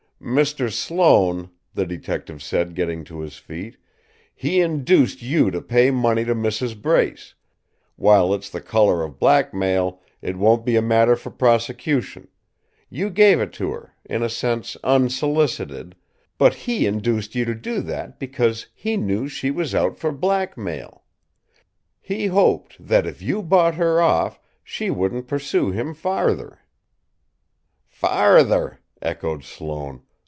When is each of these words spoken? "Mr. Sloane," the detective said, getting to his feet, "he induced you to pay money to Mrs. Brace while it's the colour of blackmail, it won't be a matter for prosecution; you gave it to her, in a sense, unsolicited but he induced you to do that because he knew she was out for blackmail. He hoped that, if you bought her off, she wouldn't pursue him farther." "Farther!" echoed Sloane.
"Mr. 0.23 0.71
Sloane," 0.71 1.49
the 1.73 1.83
detective 1.87 2.43
said, 2.43 2.75
getting 2.75 3.03
to 3.03 3.21
his 3.21 3.37
feet, 3.37 3.75
"he 4.35 4.61
induced 4.61 5.23
you 5.23 5.49
to 5.49 5.59
pay 5.59 5.89
money 5.89 6.23
to 6.23 6.35
Mrs. 6.35 6.79
Brace 6.79 7.33
while 7.95 8.31
it's 8.35 8.47
the 8.51 8.61
colour 8.61 9.01
of 9.03 9.17
blackmail, 9.17 9.99
it 10.21 10.35
won't 10.37 10.63
be 10.63 10.75
a 10.75 10.81
matter 10.81 11.15
for 11.15 11.31
prosecution; 11.31 12.27
you 12.87 13.09
gave 13.09 13.41
it 13.41 13.51
to 13.53 13.71
her, 13.71 13.95
in 14.05 14.21
a 14.21 14.29
sense, 14.29 14.77
unsolicited 14.83 15.95
but 16.37 16.53
he 16.53 16.85
induced 16.85 17.33
you 17.33 17.43
to 17.43 17.55
do 17.55 17.81
that 17.81 18.19
because 18.19 18.67
he 18.75 18.95
knew 18.97 19.27
she 19.27 19.49
was 19.49 19.73
out 19.73 19.97
for 19.97 20.11
blackmail. 20.11 21.03
He 21.99 22.27
hoped 22.27 22.75
that, 22.79 23.07
if 23.07 23.23
you 23.23 23.41
bought 23.41 23.73
her 23.73 23.99
off, 23.99 24.39
she 24.63 24.91
wouldn't 24.91 25.27
pursue 25.27 25.71
him 25.71 25.95
farther." 25.95 26.59
"Farther!" 27.87 28.79
echoed 29.01 29.43
Sloane. 29.43 30.03